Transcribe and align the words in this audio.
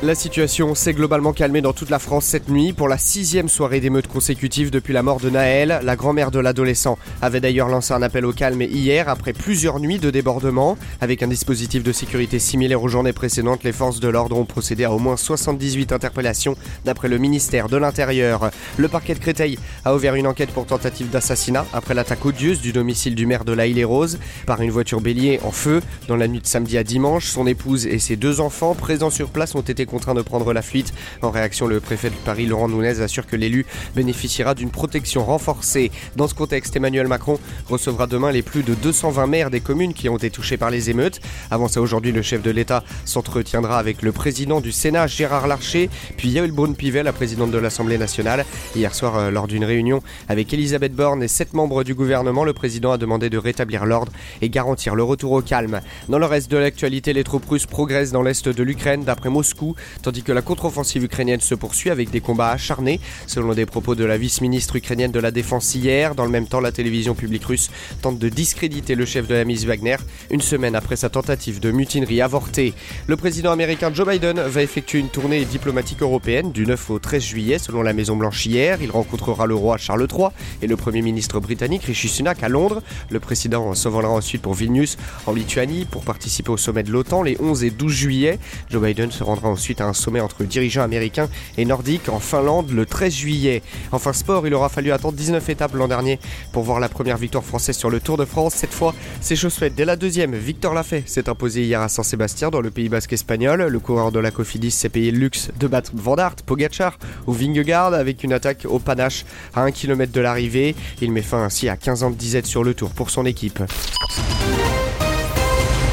La 0.00 0.14
situation 0.14 0.76
s'est 0.76 0.94
globalement 0.94 1.32
calmée 1.32 1.60
dans 1.60 1.72
toute 1.72 1.90
la 1.90 1.98
France 1.98 2.24
cette 2.24 2.48
nuit 2.48 2.72
pour 2.72 2.86
la 2.86 2.98
sixième 2.98 3.48
soirée 3.48 3.80
d'émeutes 3.80 4.06
consécutive 4.06 4.70
depuis 4.70 4.92
la 4.92 5.02
mort 5.02 5.18
de 5.18 5.28
Naël. 5.28 5.80
La 5.82 5.96
grand-mère 5.96 6.30
de 6.30 6.38
l'adolescent 6.38 6.96
avait 7.20 7.40
d'ailleurs 7.40 7.66
lancé 7.66 7.92
un 7.92 8.00
appel 8.00 8.24
au 8.24 8.32
calme 8.32 8.62
hier 8.62 9.08
après 9.08 9.32
plusieurs 9.32 9.80
nuits 9.80 9.98
de 9.98 10.10
débordement. 10.10 10.78
Avec 11.00 11.24
un 11.24 11.26
dispositif 11.26 11.82
de 11.82 11.90
sécurité 11.90 12.38
similaire 12.38 12.80
aux 12.80 12.86
journées 12.86 13.12
précédentes, 13.12 13.64
les 13.64 13.72
forces 13.72 13.98
de 13.98 14.06
l'ordre 14.06 14.38
ont 14.38 14.44
procédé 14.44 14.84
à 14.84 14.92
au 14.92 15.00
moins 15.00 15.16
78 15.16 15.90
interpellations 15.90 16.54
d'après 16.84 17.08
le 17.08 17.18
ministère 17.18 17.68
de 17.68 17.76
l'Intérieur. 17.76 18.52
Le 18.76 18.86
parquet 18.86 19.14
de 19.14 19.18
Créteil 19.18 19.58
a 19.84 19.96
ouvert 19.96 20.14
une 20.14 20.28
enquête 20.28 20.50
pour 20.50 20.66
tentative 20.66 21.10
d'assassinat 21.10 21.66
après 21.72 21.94
l'attaque 21.94 22.24
odieuse 22.24 22.60
du 22.60 22.70
domicile 22.70 23.16
du 23.16 23.26
maire 23.26 23.44
de 23.44 23.52
la 23.52 23.66
et 23.66 23.82
Rose 23.82 24.20
par 24.46 24.62
une 24.62 24.70
voiture 24.70 25.00
bélier 25.00 25.40
en 25.42 25.50
feu 25.50 25.82
dans 26.06 26.16
la 26.16 26.28
nuit 26.28 26.40
de 26.40 26.46
samedi 26.46 26.78
à 26.78 26.84
dimanche. 26.84 27.26
Son 27.26 27.48
épouse 27.48 27.84
et 27.84 27.98
ses 27.98 28.14
deux 28.14 28.40
enfants 28.40 28.76
présents 28.76 29.10
sur 29.10 29.30
place 29.30 29.56
ont 29.56 29.60
été 29.60 29.87
contraint 29.88 30.14
de 30.14 30.22
prendre 30.22 30.52
la 30.52 30.62
fuite. 30.62 30.92
En 31.22 31.30
réaction, 31.30 31.66
le 31.66 31.80
préfet 31.80 32.10
de 32.10 32.14
Paris, 32.24 32.46
Laurent 32.46 32.68
Nunez, 32.68 33.00
assure 33.00 33.26
que 33.26 33.34
l'élu 33.34 33.66
bénéficiera 33.96 34.54
d'une 34.54 34.70
protection 34.70 35.24
renforcée. 35.24 35.90
Dans 36.14 36.28
ce 36.28 36.34
contexte, 36.34 36.76
Emmanuel 36.76 37.08
Macron 37.08 37.40
recevra 37.68 38.06
demain 38.06 38.30
les 38.30 38.42
plus 38.42 38.62
de 38.62 38.74
220 38.74 39.26
maires 39.26 39.50
des 39.50 39.60
communes 39.60 39.94
qui 39.94 40.08
ont 40.08 40.16
été 40.16 40.30
touchés 40.30 40.56
par 40.56 40.70
les 40.70 40.90
émeutes. 40.90 41.20
Avant 41.50 41.68
ça, 41.68 41.80
aujourd'hui, 41.80 42.12
le 42.12 42.22
chef 42.22 42.42
de 42.42 42.50
l'État 42.50 42.84
s'entretiendra 43.04 43.78
avec 43.78 44.02
le 44.02 44.12
président 44.12 44.60
du 44.60 44.70
Sénat, 44.70 45.06
Gérard 45.06 45.48
Larcher, 45.48 45.90
puis 46.16 46.28
Yael 46.28 46.52
Braun-Pivet, 46.52 47.02
la 47.02 47.12
présidente 47.12 47.50
de 47.50 47.58
l'Assemblée 47.58 47.98
nationale. 47.98 48.44
Hier 48.76 48.94
soir, 48.94 49.16
euh, 49.16 49.30
lors 49.30 49.48
d'une 49.48 49.64
réunion 49.64 50.02
avec 50.28 50.52
Elisabeth 50.52 50.94
Borne 50.94 51.22
et 51.22 51.28
sept 51.28 51.54
membres 51.54 51.84
du 51.84 51.94
gouvernement, 51.94 52.44
le 52.44 52.52
président 52.52 52.92
a 52.92 52.98
demandé 52.98 53.30
de 53.30 53.38
rétablir 53.38 53.86
l'ordre 53.86 54.12
et 54.42 54.50
garantir 54.50 54.94
le 54.94 55.02
retour 55.02 55.32
au 55.32 55.42
calme. 55.42 55.80
Dans 56.08 56.18
le 56.18 56.26
reste 56.26 56.50
de 56.50 56.56
l'actualité, 56.56 57.12
les 57.12 57.24
troupes 57.24 57.48
russes 57.48 57.66
progressent 57.66 58.12
dans 58.12 58.22
l'est 58.22 58.48
de 58.48 58.62
l'Ukraine, 58.62 59.04
d'après 59.04 59.30
Moscou, 59.30 59.74
tandis 60.02 60.22
que 60.22 60.32
la 60.32 60.42
contre-offensive 60.42 61.04
ukrainienne 61.04 61.40
se 61.40 61.54
poursuit 61.54 61.90
avec 61.90 62.10
des 62.10 62.20
combats 62.20 62.50
acharnés, 62.50 63.00
selon 63.26 63.54
des 63.54 63.66
propos 63.66 63.94
de 63.94 64.04
la 64.04 64.18
vice-ministre 64.18 64.76
ukrainienne 64.76 65.12
de 65.12 65.20
la 65.20 65.30
Défense 65.30 65.74
hier. 65.74 66.14
Dans 66.14 66.24
le 66.24 66.30
même 66.30 66.46
temps, 66.46 66.60
la 66.60 66.72
télévision 66.72 67.14
publique 67.14 67.44
russe 67.44 67.70
tente 68.02 68.18
de 68.18 68.28
discréditer 68.28 68.94
le 68.94 69.04
chef 69.04 69.26
de 69.26 69.34
la 69.34 69.44
mise 69.44 69.66
Wagner, 69.66 69.96
une 70.30 70.40
semaine 70.40 70.74
après 70.74 70.96
sa 70.96 71.08
tentative 71.08 71.60
de 71.60 71.70
mutinerie 71.70 72.22
avortée. 72.22 72.74
Le 73.06 73.16
président 73.16 73.52
américain 73.52 73.90
Joe 73.92 74.08
Biden 74.08 74.40
va 74.40 74.62
effectuer 74.62 74.98
une 74.98 75.08
tournée 75.08 75.44
diplomatique 75.44 76.02
européenne 76.02 76.52
du 76.52 76.66
9 76.66 76.90
au 76.90 76.98
13 76.98 77.22
juillet, 77.22 77.58
selon 77.58 77.82
la 77.82 77.92
Maison-Blanche 77.92 78.46
hier. 78.46 78.78
Il 78.82 78.90
rencontrera 78.90 79.46
le 79.46 79.54
roi 79.54 79.76
Charles 79.76 80.06
III 80.10 80.28
et 80.62 80.66
le 80.66 80.76
premier 80.76 81.02
ministre 81.02 81.40
britannique 81.40 81.84
Rishi 81.84 82.08
Sunak 82.08 82.42
à 82.42 82.48
Londres. 82.48 82.82
Le 83.10 83.20
président 83.20 83.74
s'envolera 83.74 84.12
ensuite 84.12 84.42
pour 84.42 84.54
Vilnius, 84.54 84.96
en 85.26 85.32
Lituanie, 85.32 85.84
pour 85.84 86.02
participer 86.02 86.50
au 86.50 86.56
sommet 86.56 86.82
de 86.82 86.90
l'OTAN 86.90 87.22
les 87.22 87.36
11 87.38 87.64
et 87.64 87.70
12 87.70 87.92
juillet. 87.92 88.38
Joe 88.70 88.82
Biden 88.82 89.10
se 89.10 89.22
rendra 89.22 89.48
ensuite 89.48 89.67
à 89.78 89.84
un 89.84 89.92
sommet 89.92 90.20
entre 90.20 90.44
dirigeants 90.44 90.82
américains 90.82 91.28
et 91.56 91.64
nordiques 91.64 92.08
en 92.08 92.20
Finlande 92.20 92.70
le 92.70 92.86
13 92.86 93.12
juillet. 93.12 93.62
Enfin 93.92 94.12
sport, 94.12 94.46
il 94.46 94.54
aura 94.54 94.68
fallu 94.68 94.92
attendre 94.92 95.16
19 95.16 95.48
étapes 95.48 95.74
l'an 95.74 95.88
dernier 95.88 96.18
pour 96.52 96.62
voir 96.62 96.80
la 96.80 96.88
première 96.88 97.16
victoire 97.16 97.44
française 97.44 97.76
sur 97.76 97.90
le 97.90 98.00
Tour 98.00 98.16
de 98.16 98.24
France. 98.24 98.54
Cette 98.54 98.72
fois, 98.72 98.94
c'est 99.20 99.36
chose 99.36 99.54
faite. 99.54 99.74
Dès 99.74 99.84
la 99.84 99.96
deuxième, 99.96 100.34
Victor 100.34 100.74
Lafay 100.74 101.02
s'est 101.06 101.28
imposé 101.28 101.62
hier 101.62 101.80
à 101.80 101.88
Saint-Sébastien 101.88 102.50
dans 102.50 102.60
le 102.60 102.70
Pays 102.70 102.88
Basque 102.88 103.12
espagnol. 103.12 103.62
Le 103.62 103.78
coureur 103.78 104.12
de 104.12 104.18
la 104.18 104.30
Cofidis 104.30 104.70
s'est 104.70 104.88
payé 104.88 105.10
le 105.10 105.18
luxe 105.18 105.50
de 105.58 105.66
battre 105.66 105.92
Van 105.94 106.16
Aert, 106.16 106.36
Pogacar 106.46 106.98
ou 107.26 107.32
Vingegaard 107.32 107.94
avec 107.94 108.24
une 108.24 108.32
attaque 108.32 108.66
au 108.68 108.78
panache 108.78 109.24
à 109.54 109.62
1 109.62 109.72
km 109.72 110.12
de 110.12 110.20
l'arrivée. 110.20 110.74
Il 111.00 111.12
met 111.12 111.22
fin 111.22 111.42
ainsi 111.42 111.68
à 111.68 111.76
15 111.76 112.02
ans 112.02 112.10
de 112.10 112.16
disette 112.16 112.46
sur 112.46 112.64
le 112.64 112.74
Tour 112.74 112.90
pour 112.90 113.10
son 113.10 113.26
équipe. 113.26 113.60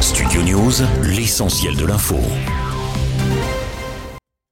Studio 0.00 0.42
News, 0.42 0.72
l'essentiel 1.02 1.76
de 1.76 1.84
l'info. 1.86 2.16